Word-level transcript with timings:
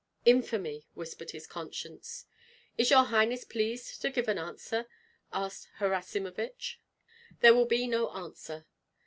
"Infamy!" 0.25 0.87
whispered 0.95 1.29
his 1.29 1.45
conscience. 1.45 2.25
"Is 2.75 2.89
your 2.89 3.03
highness 3.03 3.43
pleased 3.43 4.01
to 4.01 4.09
give 4.09 4.27
an 4.27 4.39
answer?" 4.39 4.87
asked 5.31 5.67
Harasimovich. 5.77 6.79
"There 7.41 7.53
will 7.53 7.67
be 7.67 7.85
no 7.85 8.09
answer." 8.09 8.65